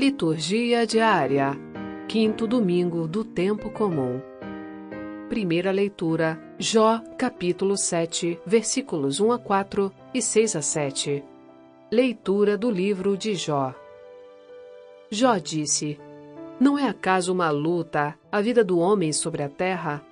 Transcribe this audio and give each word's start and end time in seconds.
Liturgia 0.00 0.86
diária. 0.86 1.52
Quinto 2.08 2.46
domingo 2.46 3.06
do 3.06 3.22
tempo 3.22 3.68
comum. 3.68 4.18
Primeira 5.28 5.70
leitura: 5.70 6.40
Jó, 6.58 7.02
capítulo 7.18 7.76
7, 7.76 8.40
versículos 8.46 9.20
1 9.20 9.32
a 9.32 9.38
4 9.38 9.92
e 10.14 10.22
6 10.22 10.56
a 10.56 10.62
7. 10.62 11.22
Leitura 11.92 12.56
do 12.56 12.70
livro 12.70 13.14
de 13.14 13.34
Jó. 13.34 13.74
Jó 15.10 15.36
disse: 15.36 16.00
Não 16.58 16.78
é 16.78 16.88
acaso 16.88 17.30
uma 17.30 17.50
luta 17.50 18.18
a 18.32 18.40
vida 18.40 18.64
do 18.64 18.78
homem 18.78 19.12
sobre 19.12 19.42
a 19.42 19.50
terra? 19.50 20.02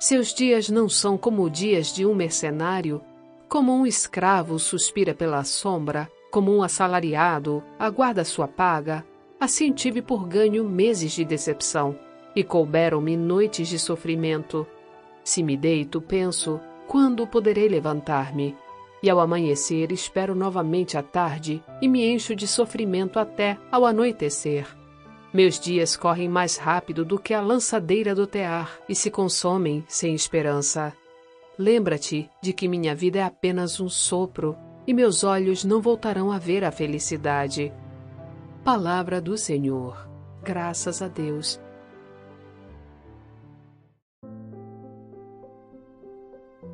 Seus 0.00 0.32
dias 0.32 0.70
não 0.70 0.88
são 0.88 1.18
como 1.18 1.50
dias 1.50 1.92
de 1.92 2.06
um 2.06 2.14
mercenário, 2.14 2.98
como 3.46 3.74
um 3.74 3.86
escravo 3.86 4.58
suspira 4.58 5.12
pela 5.12 5.44
sombra, 5.44 6.10
como 6.30 6.50
um 6.50 6.62
assalariado 6.62 7.62
aguarda 7.78 8.24
sua 8.24 8.48
paga, 8.48 9.04
assim 9.38 9.72
tive 9.72 10.00
por 10.00 10.26
ganho 10.26 10.64
meses 10.64 11.12
de 11.12 11.24
decepção, 11.24 11.98
e 12.34 12.42
couberam-me 12.42 13.16
noites 13.16 13.68
de 13.68 13.78
sofrimento. 13.78 14.66
Se 15.22 15.42
me 15.42 15.56
deito, 15.56 16.00
penso, 16.00 16.60
quando 16.86 17.26
poderei 17.26 17.68
levantar-me? 17.68 18.56
E 19.02 19.10
ao 19.10 19.20
amanhecer 19.20 19.92
espero 19.92 20.34
novamente 20.34 20.96
a 20.96 21.02
tarde 21.02 21.62
e 21.80 21.88
me 21.88 22.06
encho 22.06 22.34
de 22.34 22.46
sofrimento 22.46 23.18
até 23.18 23.58
ao 23.70 23.84
anoitecer. 23.84 24.66
Meus 25.32 25.58
dias 25.58 25.96
correm 25.96 26.28
mais 26.28 26.56
rápido 26.56 27.04
do 27.04 27.18
que 27.18 27.34
a 27.34 27.40
lançadeira 27.40 28.14
do 28.14 28.26
tear 28.26 28.78
e 28.88 28.94
se 28.94 29.10
consomem 29.10 29.84
sem 29.88 30.14
esperança. 30.14 30.92
Lembra-te 31.58 32.30
de 32.40 32.52
que 32.52 32.68
minha 32.68 32.94
vida 32.94 33.18
é 33.18 33.22
apenas 33.22 33.80
um 33.80 33.88
sopro 33.88 34.56
e 34.86 34.94
meus 34.94 35.24
olhos 35.24 35.64
não 35.64 35.80
voltarão 35.80 36.30
a 36.30 36.38
ver 36.38 36.64
a 36.64 36.70
felicidade. 36.70 37.72
Palavra 38.64 39.20
do 39.20 39.36
Senhor. 39.36 40.08
Graças 40.42 41.02
a 41.02 41.06
Deus. 41.06 41.60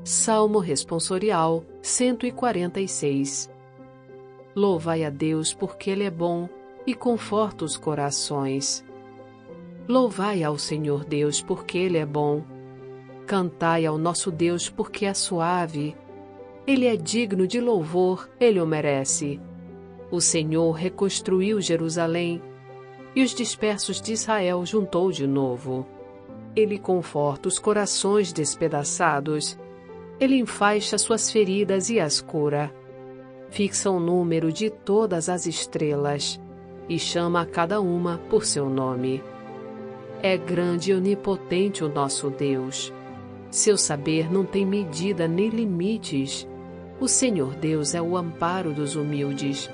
Salmo 0.05 0.61
Responsorial 0.61 1.65
146 1.83 3.51
Louvai 4.55 5.03
a 5.03 5.11
Deus 5.11 5.53
porque 5.53 5.91
Ele 5.91 6.05
é 6.05 6.11
bom 6.13 6.49
e 6.87 6.95
conforta 6.95 7.65
os 7.65 7.77
corações. 7.77 8.85
Louvai 9.89 10.45
ao 10.45 10.57
Senhor 10.57 11.05
Deus, 11.05 11.43
porque 11.43 11.77
Ele 11.77 11.99
é 11.99 12.07
bom. 12.07 12.45
Cantai 13.27 13.85
ao 13.85 13.99
nosso 13.99 14.31
Deus, 14.31 14.71
porque 14.71 15.07
é 15.07 15.13
suave. 15.13 15.97
Ele 16.65 16.87
é 16.87 16.95
digno 16.95 17.49
de 17.49 17.61
louvor, 17.61 18.31
Ele 18.39 18.61
o 18.61 18.67
merece. 18.67 19.41
O 20.11 20.21
Senhor 20.21 20.73
reconstruiu 20.73 21.61
Jerusalém 21.61 22.43
e 23.15 23.23
os 23.23 23.35
dispersos 23.35 24.01
de 24.01 24.13
Israel 24.13 24.65
juntou 24.67 25.11
de 25.13 25.27
novo. 25.27 25.87
Ele 26.55 26.79
conforta 26.79 27.49
os 27.49 27.59
corações 27.59 28.33
despedaçados. 28.33 29.59
Ele 30.19 30.37
enfaixa 30.37 30.99
suas 30.99 31.31
feridas 31.31 31.91
e 31.91 32.01
as 32.01 32.21
cura. 32.21 32.75
Fixa 33.51 33.91
o 33.91 34.01
número 34.01 34.53
de 34.53 34.71
todas 34.71 35.29
as 35.29 35.47
estrelas 35.47 36.41
e 36.89 36.99
chama 36.99 37.43
a 37.43 37.47
cada 37.47 37.81
uma 37.81 38.19
por 38.29 38.45
seu 38.45 38.69
nome. 38.69 39.23
É 40.23 40.37
grande 40.37 40.91
e 40.91 40.95
onipotente 40.95 41.85
o 41.85 41.89
nosso 41.89 42.31
Deus. 42.31 42.93
Seu 43.51 43.77
saber 43.77 44.31
não 44.31 44.45
tem 44.45 44.67
medida 44.67 45.27
nem 45.27 45.49
limites. 45.49 46.47
O 47.01 47.09
Senhor 47.09 47.55
Deus 47.55 47.95
é 47.95 48.03
o 48.03 48.17
amparo 48.17 48.73
dos 48.73 48.95
humildes, 48.95 49.71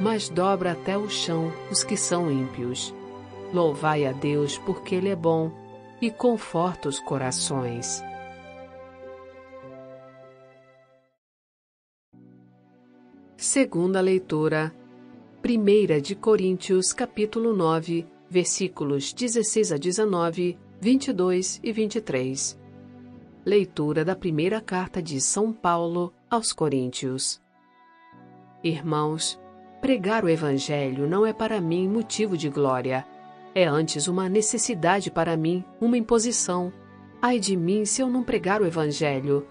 mas 0.00 0.28
dobra 0.28 0.72
até 0.72 0.98
o 0.98 1.08
chão 1.08 1.52
os 1.70 1.84
que 1.84 1.96
são 1.96 2.30
ímpios. 2.30 2.94
Louvai 3.52 4.06
a 4.06 4.12
Deus 4.12 4.58
porque 4.58 4.94
Ele 4.94 5.08
é 5.08 5.16
bom 5.16 5.50
e 6.00 6.10
conforta 6.10 6.88
os 6.88 6.98
corações. 7.00 8.02
Segunda 13.36 14.00
leitura 14.00 14.74
1 15.44 16.00
de 16.00 16.14
Coríntios, 16.14 16.92
capítulo 16.92 17.54
9, 17.54 18.06
versículos 18.30 19.12
16 19.12 19.72
a 19.72 19.76
19, 19.76 20.58
22 20.80 21.60
e 21.62 21.70
23. 21.70 22.58
Leitura 23.44 24.04
da 24.04 24.16
primeira 24.16 24.60
carta 24.60 25.02
de 25.02 25.20
São 25.20 25.52
Paulo 25.52 26.12
aos 26.30 26.52
Coríntios. 26.52 27.42
Irmãos, 28.62 29.38
pregar 29.84 30.24
o 30.24 30.30
Evangelho 30.30 31.06
não 31.06 31.26
é 31.26 31.32
para 31.34 31.60
mim 31.60 31.86
motivo 31.86 32.38
de 32.38 32.48
glória. 32.48 33.04
É 33.54 33.66
antes 33.66 34.08
uma 34.08 34.30
necessidade 34.30 35.10
para 35.10 35.36
mim, 35.36 35.62
uma 35.78 35.98
imposição. 35.98 36.72
Ai 37.20 37.38
de 37.38 37.54
mim 37.54 37.84
se 37.84 38.00
eu 38.00 38.08
não 38.08 38.22
pregar 38.22 38.62
o 38.62 38.66
Evangelho. 38.66 39.46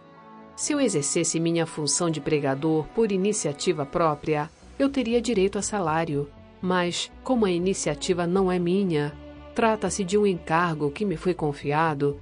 Se 0.55 0.73
eu 0.73 0.81
exercesse 0.81 1.39
minha 1.39 1.67
função 1.67 2.09
de 2.09 2.19
pregador 2.19 2.87
por 2.95 3.11
iniciativa 3.11 3.85
própria, 3.85 4.49
eu 4.79 4.89
teria 4.89 5.21
direito 5.21 5.59
a 5.59 5.61
salário. 5.61 6.27
Mas, 6.59 7.11
como 7.23 7.45
a 7.45 7.51
iniciativa 7.51 8.25
não 8.25 8.51
é 8.51 8.57
minha, 8.57 9.13
trata-se 9.53 10.03
de 10.03 10.17
um 10.17 10.25
encargo 10.25 10.89
que 10.89 11.05
me 11.05 11.15
foi 11.15 11.35
confiado, 11.35 12.19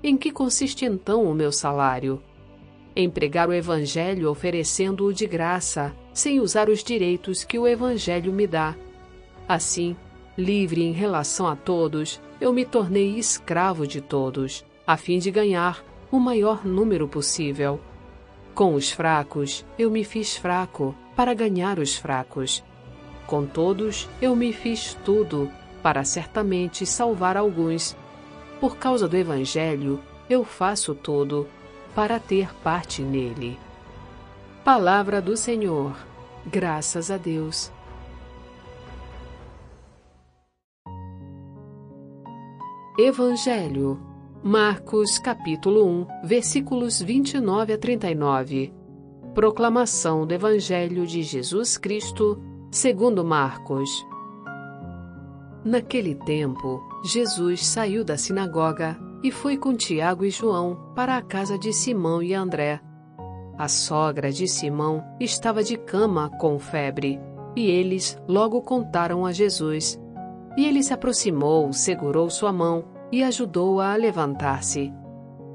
em 0.00 0.16
que 0.16 0.30
consiste 0.30 0.84
então 0.84 1.24
o 1.24 1.34
meu 1.34 1.50
salário? 1.50 2.22
Em 2.94 3.10
pregar 3.10 3.48
o 3.48 3.52
Evangelho 3.52 4.30
oferecendo-o 4.30 5.12
de 5.12 5.26
graça, 5.26 5.92
sem 6.18 6.40
usar 6.40 6.68
os 6.68 6.82
direitos 6.82 7.44
que 7.44 7.56
o 7.58 7.66
Evangelho 7.66 8.32
me 8.32 8.44
dá. 8.44 8.74
Assim, 9.48 9.96
livre 10.36 10.82
em 10.82 10.90
relação 10.90 11.46
a 11.46 11.54
todos, 11.54 12.20
eu 12.40 12.52
me 12.52 12.64
tornei 12.64 13.16
escravo 13.16 13.86
de 13.86 14.00
todos, 14.00 14.64
a 14.84 14.96
fim 14.96 15.20
de 15.20 15.30
ganhar 15.30 15.84
o 16.10 16.18
maior 16.18 16.66
número 16.66 17.06
possível. 17.06 17.80
Com 18.52 18.74
os 18.74 18.90
fracos, 18.90 19.64
eu 19.78 19.92
me 19.92 20.02
fiz 20.02 20.36
fraco, 20.36 20.92
para 21.14 21.34
ganhar 21.34 21.78
os 21.78 21.94
fracos. 21.94 22.64
Com 23.24 23.46
todos, 23.46 24.08
eu 24.20 24.34
me 24.34 24.52
fiz 24.52 24.94
tudo, 25.04 25.48
para 25.84 26.02
certamente 26.02 26.84
salvar 26.84 27.36
alguns. 27.36 27.96
Por 28.58 28.76
causa 28.76 29.06
do 29.06 29.16
Evangelho, 29.16 30.00
eu 30.28 30.42
faço 30.42 30.96
tudo, 30.96 31.46
para 31.94 32.18
ter 32.18 32.52
parte 32.56 33.02
nele. 33.02 33.56
Palavra 34.64 35.22
do 35.22 35.36
Senhor. 35.36 36.07
Graças 36.50 37.10
a 37.10 37.18
Deus. 37.18 37.70
Evangelho 42.98 44.00
Marcos 44.42 45.18
capítulo 45.18 45.86
1, 45.86 46.06
versículos 46.24 47.02
29 47.02 47.74
a 47.74 47.78
39. 47.78 48.72
Proclamação 49.34 50.26
do 50.26 50.32
Evangelho 50.32 51.06
de 51.06 51.22
Jesus 51.22 51.76
Cristo, 51.76 52.40
segundo 52.70 53.22
Marcos. 53.22 53.90
Naquele 55.62 56.14
tempo, 56.14 56.80
Jesus 57.04 57.66
saiu 57.66 58.02
da 58.02 58.16
sinagoga 58.16 58.98
e 59.22 59.30
foi 59.30 59.58
com 59.58 59.76
Tiago 59.76 60.24
e 60.24 60.30
João 60.30 60.92
para 60.94 61.18
a 61.18 61.22
casa 61.22 61.58
de 61.58 61.74
Simão 61.74 62.22
e 62.22 62.32
André. 62.32 62.80
A 63.58 63.66
sogra 63.66 64.30
de 64.30 64.46
Simão 64.46 65.04
estava 65.18 65.64
de 65.64 65.76
cama 65.76 66.30
com 66.38 66.60
febre, 66.60 67.20
e 67.56 67.68
eles 67.68 68.16
logo 68.28 68.62
contaram 68.62 69.26
a 69.26 69.32
Jesus. 69.32 70.00
E 70.56 70.64
ele 70.64 70.80
se 70.80 70.94
aproximou, 70.94 71.72
segurou 71.72 72.30
sua 72.30 72.52
mão 72.52 72.84
e 73.10 73.24
ajudou-a 73.24 73.94
a, 73.94 73.96
levantar-se. 73.96 74.92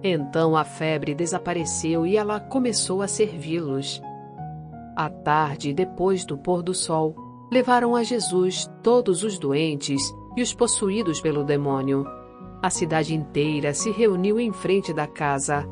Então 0.04 0.54
a 0.54 0.66
febre 0.66 1.16
desapareceu 1.16 2.06
e 2.06 2.18
ela 2.18 2.42
começou 2.42 3.02
a 3.02 3.08
servi-los. 3.08 4.02
À 4.98 5.10
tarde, 5.10 5.74
depois 5.74 6.26
do 6.26 6.38
pôr 6.38 6.62
do 6.62 6.74
sol, 6.74 7.16
levaram 7.50 7.96
a 7.96 8.04
Jesus 8.04 8.70
todos 8.84 9.24
os 9.24 9.40
doentes 9.40 10.14
e 10.36 10.42
os 10.42 10.54
possuídos 10.54 11.22
pelo 11.22 11.46
demônio. 11.46 12.06
A 12.62 12.70
cidade 12.70 13.16
inteira 13.16 13.74
se 13.74 13.92
reuniu 13.92 14.42
em 14.42 14.52
frente 14.52 14.94
da 14.94 15.08
casa. 15.08 15.66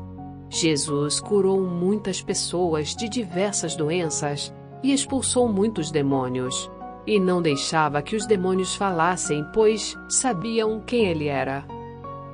Jesus 0.54 1.18
curou 1.18 1.62
muitas 1.62 2.20
pessoas 2.20 2.94
de 2.94 3.08
diversas 3.08 3.74
doenças 3.74 4.52
e 4.82 4.92
expulsou 4.92 5.48
muitos 5.48 5.90
demônios. 5.90 6.70
E 7.06 7.18
não 7.18 7.40
deixava 7.40 8.02
que 8.02 8.14
os 8.14 8.26
demônios 8.26 8.76
falassem, 8.76 9.42
pois 9.54 9.96
sabiam 10.10 10.78
quem 10.78 11.06
ele 11.06 11.26
era. 11.26 11.64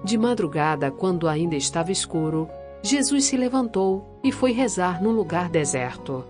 De 0.02 0.18
madrugada, 0.18 0.90
quando 0.90 1.28
ainda 1.28 1.54
estava 1.54 1.92
escuro, 1.92 2.48
Jesus 2.82 3.24
se 3.24 3.36
levantou 3.36 4.18
e 4.24 4.32
foi 4.32 4.50
rezar 4.50 5.00
num 5.00 5.12
lugar 5.12 5.48
deserto. 5.48 6.24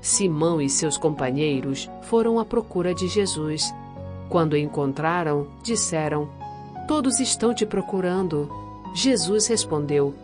Simão 0.00 0.62
e 0.62 0.70
seus 0.70 0.96
companheiros 0.96 1.90
foram 2.04 2.40
à 2.40 2.44
procura 2.44 2.94
de 2.94 3.06
Jesus. 3.06 3.70
Quando 4.30 4.54
o 4.54 4.56
encontraram, 4.56 5.46
disseram: 5.62 6.26
Todos 6.86 7.20
estão 7.20 7.52
te 7.52 7.66
procurando. 7.66 8.50
Jesus 8.94 9.46
respondeu: 9.46 10.14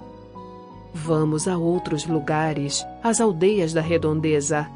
Vamos 0.94 1.48
a 1.48 1.58
outros 1.58 2.06
lugares, 2.06 2.86
às 3.02 3.20
aldeias 3.20 3.72
da 3.72 3.80
redondeza. 3.80 4.68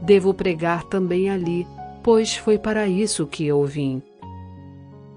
Devo 0.00 0.32
pregar 0.32 0.84
também 0.84 1.28
ali, 1.28 1.66
pois 2.02 2.36
foi 2.36 2.58
para 2.58 2.86
isso 2.86 3.26
que 3.26 3.44
eu 3.46 3.64
vim. 3.64 4.00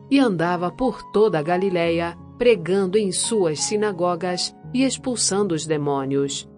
e 0.10 0.20
andava 0.20 0.72
por 0.72 1.04
toda 1.12 1.38
a 1.40 1.42
Galiléia, 1.42 2.18
pregando 2.38 2.98
em 2.98 3.12
suas 3.12 3.60
sinagogas 3.60 4.56
e 4.74 4.84
expulsando 4.84 5.54
os 5.54 5.66
demônios. 5.66 6.50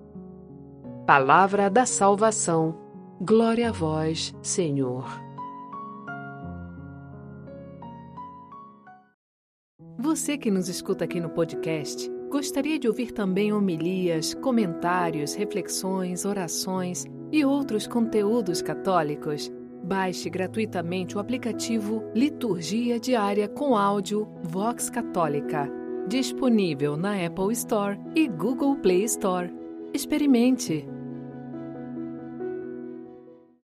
Palavra 1.06 1.70
da 1.70 1.86
salvação. 1.86 2.78
Glória 3.20 3.70
a 3.70 3.72
vós, 3.72 4.36
Senhor. 4.42 5.06
Você 9.98 10.38
que 10.38 10.50
nos 10.50 10.70
escuta 10.70 11.04
aqui 11.06 11.20
no 11.20 11.30
podcast, 11.30 12.10
gostaria 12.30 12.78
de 12.78 12.88
ouvir 12.88 13.12
também 13.12 13.52
homilias, 13.52 14.34
comentários, 14.36 15.34
reflexões, 15.34 16.26
orações 16.26 17.06
e 17.32 17.44
outros 17.44 17.88
conteúdos 17.88 18.62
católicos? 18.62 19.52
Baixe 19.84 20.30
gratuitamente 20.30 21.18
o 21.18 21.20
aplicativo 21.20 22.04
Liturgia 22.14 23.00
Diária 23.00 23.48
com 23.48 23.76
áudio 23.76 24.28
Vox 24.44 24.90
Católica, 24.90 25.70
disponível 26.08 26.96
na 26.96 27.26
Apple 27.26 27.52
Store 27.54 28.00
e 28.16 28.28
Google 28.28 28.76
Play 28.76 29.06
Store. 29.06 29.52
Experimente! 29.94 30.99